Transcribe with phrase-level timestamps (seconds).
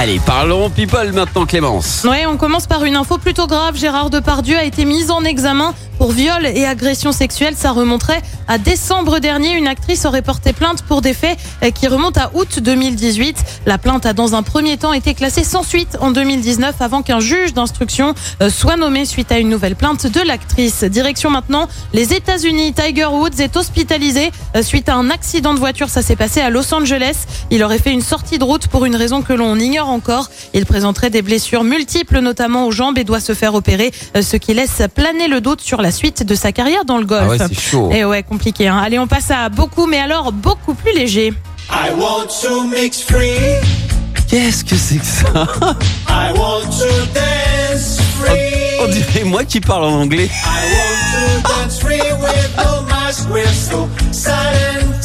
[0.00, 2.04] Allez, parlons people maintenant, Clémence.
[2.08, 3.76] Ouais, on commence par une info plutôt grave.
[3.76, 7.54] Gérard Depardieu a été mis en examen pour viol et agression sexuelle.
[7.56, 9.54] Ça remonterait à décembre dernier.
[9.54, 11.36] Une actrice aurait porté plainte pour des faits
[11.74, 13.62] qui remontent à août 2018.
[13.66, 17.18] La plainte a dans un premier temps été classée sans suite en 2019 avant qu'un
[17.18, 20.84] juge d'instruction euh, soit nommé suite à une nouvelle plainte de l'actrice.
[20.84, 22.72] Direction maintenant les États-Unis.
[22.72, 25.88] Tiger Woods est hospitalisé euh, suite à un accident de voiture.
[25.88, 27.26] Ça s'est passé à Los Angeles.
[27.50, 30.30] Il aurait fait une sortie de route pour une raison que l'on ignore encore.
[30.54, 34.36] Il présenterait des blessures multiples, notamment aux jambes, et doit se faire opérer, euh, ce
[34.36, 37.24] qui laisse planer le doute sur la suite de sa carrière dans le golf.
[37.26, 37.90] Ah ouais, c'est chaud.
[37.92, 38.68] Et ouais, compliqué.
[38.68, 38.78] Hein.
[38.78, 41.32] Allez, on passe à beaucoup, mais alors beaucoup plus léger.
[41.70, 43.58] I want to mix free.
[44.28, 45.46] Qu'est-ce que c'est que ça?
[46.08, 48.78] I want to dance free.
[48.80, 50.26] On dirait moi qui parle en anglais.
[50.26, 53.28] I want to dance free with no mask.
[53.30, 55.02] We're so sad and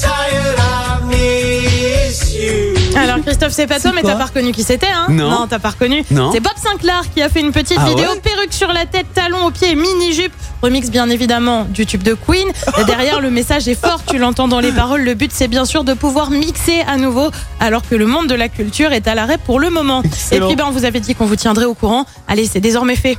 [3.26, 5.48] Christophe, c'est pas toi, mais t'as pas reconnu qui c'était, hein Non.
[5.50, 6.04] t'as pas reconnu.
[6.12, 6.32] Non.
[6.34, 9.06] C'est Bob Sinclair qui a fait une petite Ah vidéo ouais perruque sur la tête,
[9.14, 10.34] talons aux pieds, et mini jupe.
[10.62, 12.48] Remix bien évidemment du tube de Queen.
[12.80, 15.04] Et derrière, le message est fort, tu l'entends dans les paroles.
[15.04, 18.36] Le but, c'est bien sûr de pouvoir mixer à nouveau, alors que le monde de
[18.36, 20.04] la culture est à l'arrêt pour le moment.
[20.32, 22.06] Et puis, ben, on vous avait dit qu'on vous tiendrait au courant.
[22.28, 23.18] Allez, c'est désormais fait.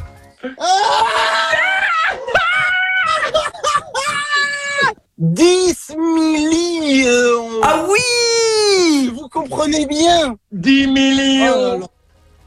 [5.18, 7.98] 10 millions Ah oui
[9.48, 11.88] comprenez bien 10 Oh millions.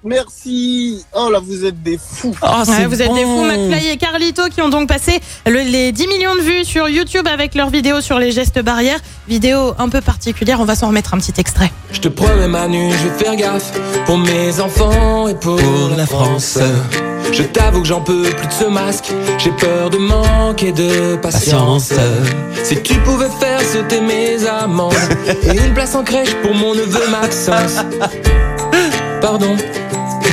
[0.08, 3.97] Merci Oh là, vous êtes des fous Ouais, c'est vous êtes des fous, McFly et
[3.97, 7.69] Carlito, qui ont donc passé le- les 10 millions de vues sur YouTube avec leur
[7.69, 8.99] vidéo sur les gestes barrières.
[9.27, 11.72] Vidéo un peu particulière, on va s'en remettre un petit extrait.
[11.91, 13.72] Je te promets Manu, je vais faire gaffe
[14.05, 15.59] pour mes enfants et pour,
[15.97, 16.58] la France.
[17.33, 21.89] Je t'avoue que j'en peux plus de ce masque, j'ai peur de manquer de patience.
[21.89, 21.94] Patience.
[22.64, 24.94] Si tu pouvais faire sauter mes amendes
[25.44, 27.83] et une place en crèche pour mon neveu Maxence.
[29.21, 29.58] Pardon,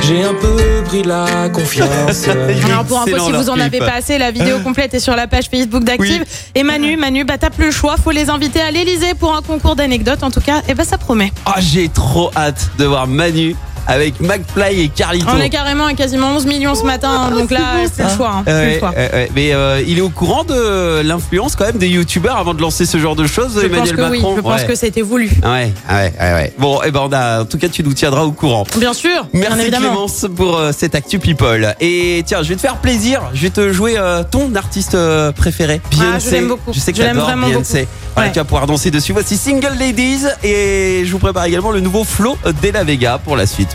[0.07, 2.27] j'ai un peu pris la confiance.
[2.65, 5.27] Alors pour info, si vous en avez pas assez, la vidéo complète est sur la
[5.27, 6.23] page Facebook d'Active.
[6.53, 9.41] Et Manu, Manu, bah t'as plus le choix, faut les inviter à l'Elysée pour un
[9.41, 10.23] concours d'anecdotes.
[10.23, 11.31] En tout cas, et bah ça promet.
[11.45, 13.55] Ah, j'ai trop hâte de voir Manu
[13.87, 15.27] avec McFly et Carlito.
[15.31, 17.59] On est carrément à quasiment 11 millions ce matin, hein, donc là,
[17.93, 18.31] c'est le choix.
[18.37, 19.27] hein, le.
[19.35, 22.85] Mais euh, il est au courant de l'influence quand même des youtubeurs avant de lancer
[22.85, 24.33] ce genre de choses, Je pense Emmanuel que oui, Macron.
[24.37, 24.67] je pense Ouais.
[24.67, 25.29] que c'était voulu.
[25.43, 26.53] Ouais, ouais, ouais, ouais.
[26.57, 28.65] Bon, et ben on a, en tout cas, tu nous tiendras au courant.
[28.77, 29.87] Bien sûr, bien Merci évidemment.
[29.89, 31.75] Clémence pour euh, cette actu people.
[31.79, 33.21] Et tiens, je vais te faire plaisir.
[33.33, 36.07] Je vais te jouer euh, ton artiste euh, préféré, Beyoncé.
[36.15, 36.73] Ah, je l'aime beaucoup.
[36.73, 37.81] Je sais que Je l'aime t'adores vraiment Beyoncé.
[37.81, 37.91] beaucoup.
[38.15, 38.33] Voilà, Ouais.
[38.33, 39.11] tu vas pouvoir danser dessus.
[39.11, 43.35] Voici Single Ladies et je vous prépare également le nouveau flow de la Vega pour
[43.35, 43.74] la suite.